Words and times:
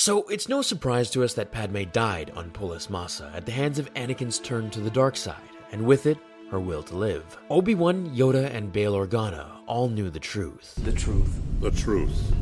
So 0.00 0.22
it's 0.28 0.48
no 0.48 0.62
surprise 0.62 1.10
to 1.10 1.24
us 1.24 1.34
that 1.34 1.50
Padme 1.50 1.82
died 1.90 2.30
on 2.36 2.52
Polis 2.52 2.88
Massa 2.88 3.32
at 3.34 3.44
the 3.44 3.50
hands 3.50 3.80
of 3.80 3.92
Anakin's 3.94 4.38
turn 4.38 4.70
to 4.70 4.80
the 4.80 4.92
dark 4.92 5.16
side, 5.16 5.50
and 5.72 5.84
with 5.84 6.06
it, 6.06 6.18
her 6.52 6.60
will 6.60 6.84
to 6.84 6.94
live. 6.94 7.24
Obi-Wan, 7.50 8.14
Yoda, 8.14 8.48
and 8.54 8.72
Bail 8.72 8.94
Organa 8.94 9.48
all 9.66 9.88
knew 9.88 10.08
the 10.08 10.20
truth. 10.20 10.76
The 10.84 10.92
truth. 10.92 11.42
The 11.58 11.72
truth. 11.72 12.32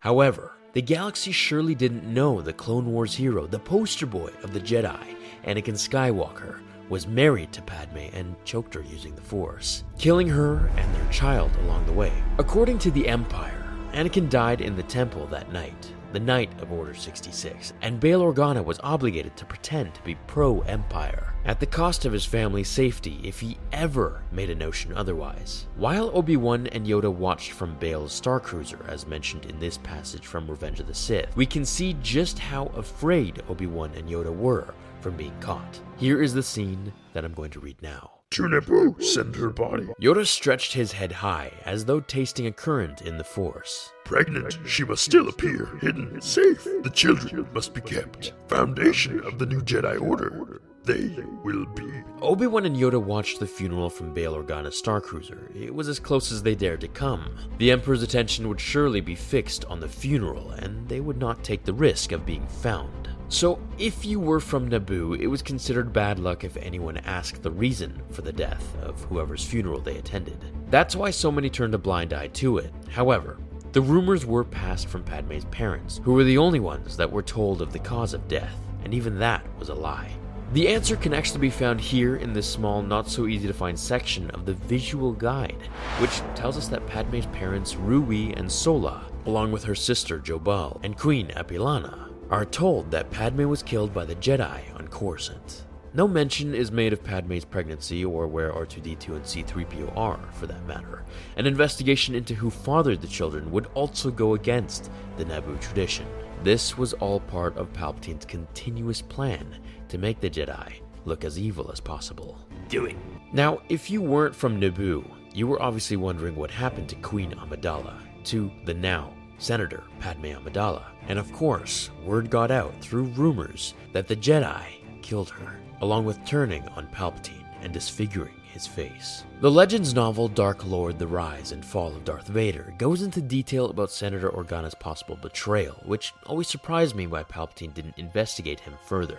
However, 0.00 0.52
the 0.74 0.82
galaxy 0.82 1.32
surely 1.32 1.74
didn't 1.74 2.04
know 2.04 2.42
the 2.42 2.52
Clone 2.52 2.92
Wars 2.92 3.14
hero, 3.14 3.46
the 3.46 3.58
poster 3.58 4.04
boy 4.04 4.30
of 4.42 4.52
the 4.52 4.60
Jedi, 4.60 5.16
Anakin 5.46 5.78
Skywalker, 5.78 6.60
was 6.90 7.06
married 7.06 7.50
to 7.52 7.62
Padme 7.62 8.10
and 8.12 8.36
choked 8.44 8.74
her 8.74 8.82
using 8.82 9.14
the 9.14 9.22
Force, 9.22 9.84
killing 9.98 10.28
her 10.28 10.70
and 10.76 10.94
their 10.94 11.10
child 11.10 11.50
along 11.62 11.86
the 11.86 11.92
way. 11.92 12.12
According 12.36 12.78
to 12.80 12.90
the 12.90 13.08
Empire, 13.08 13.64
Anakin 13.94 14.28
died 14.28 14.60
in 14.60 14.76
the 14.76 14.82
temple 14.82 15.26
that 15.28 15.50
night, 15.50 15.90
the 16.12 16.20
night 16.20 16.50
of 16.60 16.72
Order 16.72 16.94
66, 16.94 17.72
and 17.82 17.98
Bail 17.98 18.20
Organa 18.22 18.64
was 18.64 18.80
obligated 18.82 19.36
to 19.36 19.44
pretend 19.44 19.94
to 19.94 20.02
be 20.02 20.14
pro 20.26 20.60
Empire, 20.62 21.34
at 21.44 21.58
the 21.58 21.66
cost 21.66 22.04
of 22.04 22.12
his 22.12 22.24
family's 22.24 22.68
safety 22.68 23.20
if 23.24 23.40
he 23.40 23.58
ever 23.72 24.22
made 24.30 24.50
a 24.50 24.54
notion 24.54 24.92
otherwise. 24.92 25.66
While 25.76 26.10
Obi 26.16 26.36
Wan 26.36 26.66
and 26.68 26.86
Yoda 26.86 27.12
watched 27.12 27.52
from 27.52 27.78
Bail's 27.78 28.12
Star 28.12 28.38
Cruiser, 28.38 28.84
as 28.88 29.06
mentioned 29.06 29.46
in 29.46 29.58
this 29.58 29.78
passage 29.78 30.26
from 30.26 30.48
Revenge 30.48 30.80
of 30.80 30.86
the 30.86 30.94
Sith, 30.94 31.34
we 31.36 31.46
can 31.46 31.64
see 31.64 31.96
just 32.02 32.38
how 32.38 32.66
afraid 32.76 33.42
Obi 33.48 33.66
Wan 33.66 33.90
and 33.96 34.08
Yoda 34.08 34.34
were 34.34 34.74
from 35.00 35.16
being 35.16 35.38
caught. 35.40 35.80
Here 35.96 36.22
is 36.22 36.32
the 36.32 36.42
scene 36.42 36.92
that 37.12 37.24
I'm 37.24 37.34
going 37.34 37.50
to 37.50 37.60
read 37.60 37.80
now. 37.82 38.21
Naboo, 38.40 39.02
send 39.02 39.36
her 39.36 39.50
body. 39.50 39.88
Yoda 40.00 40.26
stretched 40.26 40.72
his 40.72 40.92
head 40.92 41.12
high, 41.12 41.52
as 41.64 41.84
though 41.84 42.00
tasting 42.00 42.46
a 42.46 42.52
current 42.52 43.02
in 43.02 43.18
the 43.18 43.24
Force. 43.24 43.92
Pregnant, 44.04 44.58
she 44.66 44.84
must 44.84 45.04
still 45.04 45.28
appear, 45.28 45.68
hidden, 45.80 46.20
safe. 46.20 46.64
The 46.82 46.90
children 46.90 47.46
must 47.52 47.74
be 47.74 47.80
kept. 47.80 48.32
Foundation 48.48 49.20
of 49.24 49.38
the 49.38 49.46
new 49.46 49.60
Jedi 49.60 50.00
Order. 50.00 50.60
They 50.84 51.14
will 51.44 51.66
be. 51.66 52.02
Obi 52.20 52.48
Wan 52.48 52.66
and 52.66 52.76
Yoda 52.76 53.00
watched 53.00 53.38
the 53.38 53.46
funeral 53.46 53.88
from 53.88 54.12
Bail 54.12 54.34
Organa's 54.34 54.76
Star 54.76 55.00
Cruiser. 55.00 55.48
It 55.54 55.72
was 55.72 55.88
as 55.88 56.00
close 56.00 56.32
as 56.32 56.42
they 56.42 56.56
dared 56.56 56.80
to 56.80 56.88
come. 56.88 57.36
The 57.58 57.70
Emperor's 57.70 58.02
attention 58.02 58.48
would 58.48 58.60
surely 58.60 59.00
be 59.00 59.14
fixed 59.14 59.64
on 59.66 59.78
the 59.78 59.88
funeral, 59.88 60.50
and 60.52 60.88
they 60.88 61.00
would 61.00 61.18
not 61.18 61.44
take 61.44 61.64
the 61.64 61.72
risk 61.72 62.10
of 62.10 62.26
being 62.26 62.46
found. 62.48 63.10
So, 63.32 63.58
if 63.78 64.04
you 64.04 64.20
were 64.20 64.40
from 64.40 64.68
Naboo, 64.68 65.18
it 65.18 65.26
was 65.26 65.40
considered 65.40 65.90
bad 65.90 66.18
luck 66.18 66.44
if 66.44 66.54
anyone 66.58 66.98
asked 66.98 67.42
the 67.42 67.50
reason 67.50 68.02
for 68.10 68.20
the 68.20 68.30
death 68.30 68.76
of 68.82 69.02
whoever's 69.04 69.42
funeral 69.42 69.80
they 69.80 69.96
attended. 69.96 70.36
That's 70.70 70.94
why 70.94 71.12
so 71.12 71.32
many 71.32 71.48
turned 71.48 71.74
a 71.74 71.78
blind 71.78 72.12
eye 72.12 72.26
to 72.26 72.58
it. 72.58 72.70
However, 72.90 73.38
the 73.72 73.80
rumors 73.80 74.26
were 74.26 74.44
passed 74.44 74.88
from 74.88 75.02
Padme's 75.02 75.46
parents, 75.46 75.98
who 76.04 76.12
were 76.12 76.24
the 76.24 76.36
only 76.36 76.60
ones 76.60 76.94
that 76.98 77.10
were 77.10 77.22
told 77.22 77.62
of 77.62 77.72
the 77.72 77.78
cause 77.78 78.12
of 78.12 78.28
death, 78.28 78.54
and 78.84 78.92
even 78.92 79.18
that 79.18 79.42
was 79.58 79.70
a 79.70 79.74
lie. 79.74 80.12
The 80.52 80.68
answer 80.68 80.96
can 80.96 81.14
actually 81.14 81.40
be 81.40 81.48
found 81.48 81.80
here 81.80 82.16
in 82.16 82.34
this 82.34 82.46
small, 82.46 82.82
not 82.82 83.08
so 83.08 83.26
easy 83.26 83.46
to 83.46 83.54
find 83.54 83.78
section 83.78 84.30
of 84.32 84.44
the 84.44 84.52
visual 84.52 85.10
guide, 85.10 85.70
which 86.00 86.20
tells 86.34 86.58
us 86.58 86.68
that 86.68 86.86
Padme's 86.86 87.24
parents, 87.26 87.76
Ruwee 87.76 88.38
and 88.38 88.52
Sola, 88.52 89.06
along 89.24 89.52
with 89.52 89.64
her 89.64 89.74
sister 89.74 90.18
Jobal 90.18 90.78
and 90.82 90.98
Queen 90.98 91.28
Apailana, 91.28 92.11
are 92.32 92.46
told 92.46 92.90
that 92.90 93.10
Padme 93.10 93.46
was 93.46 93.62
killed 93.62 93.92
by 93.92 94.06
the 94.06 94.14
Jedi 94.14 94.62
on 94.74 94.88
Coruscant. 94.88 95.66
No 95.92 96.08
mention 96.08 96.54
is 96.54 96.72
made 96.72 96.94
of 96.94 97.04
Padme's 97.04 97.44
pregnancy 97.44 98.06
or 98.06 98.26
where 98.26 98.50
R2D2 98.52 99.08
and 99.08 99.22
C3PO 99.22 99.94
are, 99.94 100.18
for 100.32 100.46
that 100.46 100.66
matter. 100.66 101.04
An 101.36 101.46
investigation 101.46 102.14
into 102.14 102.34
who 102.34 102.48
fathered 102.48 103.02
the 103.02 103.06
children 103.06 103.50
would 103.50 103.66
also 103.74 104.10
go 104.10 104.32
against 104.32 104.90
the 105.18 105.26
Naboo 105.26 105.60
tradition. 105.60 106.06
This 106.42 106.78
was 106.78 106.94
all 106.94 107.20
part 107.20 107.54
of 107.58 107.70
Palpatine's 107.74 108.24
continuous 108.24 109.02
plan 109.02 109.58
to 109.90 109.98
make 109.98 110.18
the 110.18 110.30
Jedi 110.30 110.72
look 111.04 111.26
as 111.26 111.38
evil 111.38 111.70
as 111.70 111.80
possible. 111.80 112.38
Do 112.70 112.86
it. 112.86 112.96
Now, 113.34 113.60
if 113.68 113.90
you 113.90 114.00
weren't 114.00 114.34
from 114.34 114.58
Naboo, 114.58 115.06
you 115.34 115.46
were 115.46 115.60
obviously 115.60 115.98
wondering 115.98 116.36
what 116.36 116.50
happened 116.50 116.88
to 116.88 116.96
Queen 116.96 117.32
Amidala, 117.32 117.98
to 118.24 118.50
the 118.64 118.72
now 118.72 119.12
Senator 119.42 119.82
Padme 119.98 120.26
Amidala. 120.26 120.84
And 121.08 121.18
of 121.18 121.32
course, 121.32 121.90
word 122.04 122.30
got 122.30 122.52
out 122.52 122.72
through 122.80 123.04
rumors 123.16 123.74
that 123.92 124.06
the 124.06 124.14
Jedi 124.14 124.62
killed 125.02 125.30
her, 125.30 125.58
along 125.80 126.04
with 126.04 126.24
turning 126.24 126.66
on 126.76 126.86
Palpatine 126.86 127.44
and 127.60 127.72
disfiguring 127.72 128.34
his 128.52 128.68
face. 128.68 129.24
The 129.40 129.50
Legends 129.50 129.94
novel 129.94 130.28
Dark 130.28 130.64
Lord 130.64 130.96
The 130.96 131.08
Rise 131.08 131.50
and 131.50 131.64
Fall 131.64 131.88
of 131.88 132.04
Darth 132.04 132.28
Vader 132.28 132.72
goes 132.78 133.02
into 133.02 133.20
detail 133.20 133.70
about 133.70 133.90
Senator 133.90 134.30
Organa's 134.30 134.76
possible 134.76 135.16
betrayal, 135.16 135.82
which 135.86 136.12
always 136.26 136.48
surprised 136.48 136.94
me 136.94 137.08
why 137.08 137.24
Palpatine 137.24 137.74
didn't 137.74 137.98
investigate 137.98 138.60
him 138.60 138.74
further. 138.86 139.18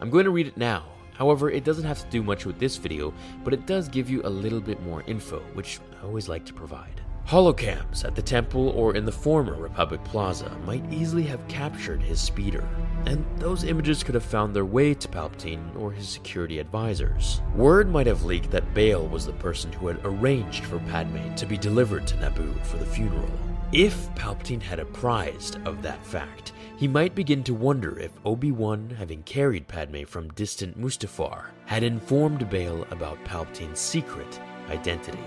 I'm 0.00 0.10
going 0.10 0.26
to 0.26 0.30
read 0.30 0.48
it 0.48 0.58
now. 0.58 0.84
However, 1.14 1.50
it 1.50 1.64
doesn't 1.64 1.84
have 1.84 2.00
to 2.00 2.10
do 2.10 2.22
much 2.22 2.44
with 2.44 2.58
this 2.58 2.76
video, 2.76 3.14
but 3.42 3.54
it 3.54 3.66
does 3.66 3.88
give 3.88 4.10
you 4.10 4.20
a 4.24 4.28
little 4.28 4.60
bit 4.60 4.82
more 4.82 5.02
info, 5.06 5.40
which 5.54 5.78
I 5.98 6.04
always 6.04 6.28
like 6.28 6.44
to 6.46 6.52
provide. 6.52 7.00
Holocams 7.26 8.04
at 8.04 8.14
the 8.14 8.20
temple 8.20 8.70
or 8.70 8.94
in 8.94 9.06
the 9.06 9.12
former 9.12 9.54
Republic 9.54 10.02
Plaza 10.04 10.50
might 10.66 10.84
easily 10.92 11.22
have 11.22 11.46
captured 11.48 12.02
his 12.02 12.20
speeder, 12.20 12.68
and 13.06 13.24
those 13.38 13.64
images 13.64 14.02
could 14.02 14.14
have 14.14 14.24
found 14.24 14.54
their 14.54 14.66
way 14.66 14.92
to 14.92 15.08
Palpatine 15.08 15.74
or 15.76 15.92
his 15.92 16.08
security 16.08 16.58
advisors. 16.58 17.40
Word 17.54 17.88
might 17.88 18.06
have 18.06 18.24
leaked 18.24 18.50
that 18.50 18.74
Bail 18.74 19.08
was 19.08 19.24
the 19.24 19.32
person 19.34 19.72
who 19.72 19.86
had 19.86 20.00
arranged 20.04 20.64
for 20.64 20.78
Padme 20.80 21.34
to 21.36 21.46
be 21.46 21.56
delivered 21.56 22.06
to 22.08 22.16
Naboo 22.16 22.60
for 22.64 22.76
the 22.76 22.84
funeral. 22.84 23.30
If 23.72 24.14
Palpatine 24.14 24.60
had 24.60 24.78
apprised 24.78 25.56
of 25.64 25.80
that 25.80 26.04
fact, 26.04 26.52
he 26.76 26.86
might 26.86 27.14
begin 27.14 27.42
to 27.44 27.54
wonder 27.54 27.98
if 27.98 28.10
Obi-Wan, 28.26 28.90
having 28.98 29.22
carried 29.22 29.68
Padme 29.68 30.04
from 30.04 30.28
distant 30.32 30.78
Mustafar, 30.78 31.46
had 31.64 31.82
informed 31.82 32.50
Bail 32.50 32.86
about 32.90 33.24
Palpatine's 33.24 33.80
secret 33.80 34.38
identity 34.68 35.18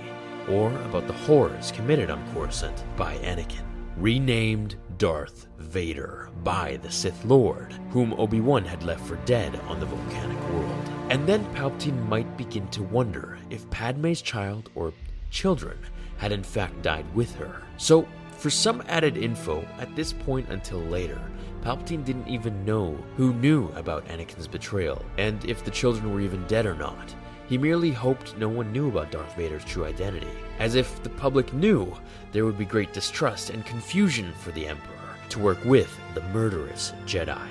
or 0.50 0.72
about 0.82 1.08
the 1.08 1.14
horrors 1.14 1.72
committed 1.72 2.10
on 2.10 2.34
Coruscant 2.34 2.84
by 2.96 3.18
Anakin, 3.18 3.64
renamed 3.98 4.76
Darth 4.98 5.48
Vader 5.58 6.30
by 6.44 6.78
the 6.78 6.92
Sith 6.92 7.24
Lord, 7.26 7.74
whom 7.90 8.14
Obi 8.14 8.40
Wan 8.40 8.64
had 8.64 8.84
left 8.84 9.06
for 9.06 9.18
dead 9.26 9.60
on 9.68 9.80
the 9.80 9.86
volcanic 9.86 10.40
world. 10.50 10.90
And 11.10 11.28
then 11.28 11.46
Palpatine 11.54 12.08
might 12.08 12.38
begin 12.38 12.68
to 12.70 12.84
wonder 12.84 13.38
if 13.50 13.70
Padme's 13.70 14.22
child 14.22 14.70
or 14.76 14.94
children 15.30 15.78
had 16.18 16.32
in 16.32 16.44
fact 16.44 16.82
died 16.82 17.06
with 17.14 17.36
her. 17.36 17.62
So, 17.78 18.08
for 18.38 18.50
some 18.50 18.84
added 18.88 19.18
info, 19.18 19.66
at 19.80 19.96
this 19.96 20.14
point 20.14 20.50
until 20.50 20.80
later, 20.80 21.20
Palpatine 21.62 22.06
didn't 22.06 22.28
even 22.28 22.64
know 22.64 22.98
who 23.18 23.34
knew 23.34 23.70
about 23.70 24.06
Anakin's 24.06 24.48
betrayal 24.48 25.04
and 25.18 25.44
if 25.46 25.66
the 25.66 25.72
children 25.72 26.14
were 26.14 26.22
even 26.22 26.46
dead 26.48 26.66
or 26.66 26.76
not. 26.76 27.16
He 27.48 27.58
merely 27.58 27.92
hoped 27.92 28.38
no 28.38 28.50
one 28.50 28.72
knew 28.72 28.90
about 28.90 29.12
Darth 29.12 29.36
Vader's 29.36 29.64
true 29.64 29.86
identity. 29.86 30.28
As 30.58 30.76
if 30.76 31.02
the 31.04 31.10
public 31.10 31.54
knew, 31.54 31.96
there 32.32 32.44
would 32.44 32.58
be 32.58 32.66
great 32.66 32.92
distrust 32.92 33.52
and 33.52 33.66
confusion 33.66 34.34
for 34.34 34.52
the 34.52 34.68
Emperor 34.68 35.16
to 35.30 35.40
work 35.40 35.64
with 35.64 35.96
the 36.16 36.24
murderous 36.34 36.94
Jedi, 37.06 37.48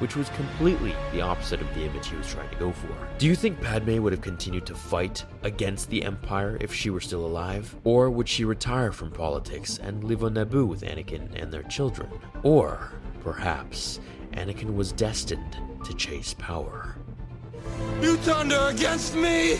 which 0.00 0.16
was 0.16 0.28
completely 0.30 0.94
the 1.12 1.20
opposite 1.20 1.60
of 1.60 1.72
the 1.74 1.84
image 1.84 2.08
he 2.08 2.16
was 2.16 2.26
trying 2.26 2.50
to 2.50 2.56
go 2.56 2.72
for. 2.72 2.88
Do 3.18 3.26
you 3.26 3.36
think 3.36 3.60
Padme 3.60 4.02
would 4.02 4.12
have 4.12 4.20
continued 4.20 4.66
to 4.66 4.74
fight 4.74 5.24
against 5.42 5.90
the 5.90 6.02
Empire 6.02 6.58
if 6.60 6.74
she 6.74 6.90
were 6.90 7.00
still 7.00 7.24
alive? 7.24 7.74
Or 7.84 8.10
would 8.10 8.28
she 8.28 8.44
retire 8.44 8.90
from 8.90 9.12
politics 9.12 9.78
and 9.78 10.02
live 10.02 10.24
on 10.24 10.34
Naboo 10.34 10.66
with 10.66 10.82
Anakin 10.82 11.40
and 11.40 11.52
their 11.52 11.62
children? 11.64 12.10
Or, 12.42 12.92
perhaps, 13.20 14.00
Anakin 14.32 14.74
was 14.74 14.92
destined 14.92 15.56
to 15.84 15.94
chase 15.94 16.34
power. 16.34 16.96
You 18.00 18.16
turned 18.18 18.52
her 18.52 18.70
against 18.70 19.14
me! 19.14 19.58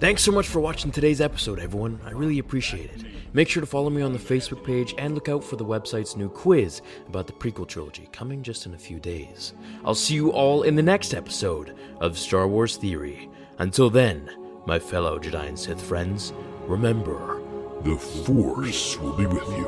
Thanks 0.00 0.22
so 0.22 0.32
much 0.32 0.46
for 0.46 0.60
watching 0.60 0.90
today's 0.90 1.20
episode, 1.20 1.58
everyone. 1.58 2.00
I 2.04 2.10
really 2.12 2.38
appreciate 2.38 2.90
it. 2.90 3.04
Make 3.32 3.48
sure 3.48 3.60
to 3.60 3.66
follow 3.66 3.90
me 3.90 4.00
on 4.00 4.12
the 4.12 4.18
Facebook 4.18 4.64
page 4.64 4.94
and 4.96 5.14
look 5.14 5.28
out 5.28 5.44
for 5.44 5.56
the 5.56 5.64
website's 5.64 6.16
new 6.16 6.28
quiz 6.28 6.80
about 7.08 7.26
the 7.26 7.32
prequel 7.32 7.66
trilogy 7.66 8.08
coming 8.12 8.42
just 8.42 8.64
in 8.64 8.74
a 8.74 8.78
few 8.78 8.98
days. 8.98 9.54
I'll 9.84 9.94
see 9.94 10.14
you 10.14 10.30
all 10.30 10.62
in 10.62 10.76
the 10.76 10.82
next 10.82 11.14
episode 11.14 11.76
of 12.00 12.16
Star 12.16 12.48
Wars 12.48 12.76
Theory. 12.76 13.28
Until 13.58 13.90
then, 13.90 14.30
my 14.66 14.78
fellow 14.78 15.18
Jedi 15.18 15.48
and 15.48 15.58
Sith 15.58 15.82
friends, 15.82 16.32
remember 16.66 17.42
The 17.82 17.96
Force 17.96 18.98
will 18.98 19.14
be 19.14 19.26
with 19.26 19.48
you. 19.48 19.66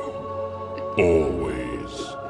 Always. 0.97 2.20